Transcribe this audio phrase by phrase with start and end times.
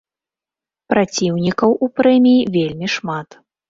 [0.93, 3.43] Праціўнікаў у прэміі вельмі шмат.